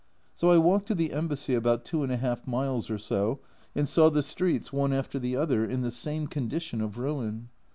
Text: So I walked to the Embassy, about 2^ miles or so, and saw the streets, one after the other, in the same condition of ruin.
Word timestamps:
So 0.33 0.49
I 0.49 0.57
walked 0.57 0.87
to 0.87 0.95
the 0.95 1.13
Embassy, 1.13 1.53
about 1.53 1.85
2^ 1.85 2.47
miles 2.47 2.89
or 2.89 2.97
so, 2.97 3.39
and 3.75 3.87
saw 3.87 4.09
the 4.09 4.23
streets, 4.23 4.73
one 4.73 4.93
after 4.93 5.19
the 5.19 5.35
other, 5.35 5.63
in 5.63 5.83
the 5.83 5.91
same 5.91 6.25
condition 6.25 6.81
of 6.81 6.97
ruin. 6.97 7.49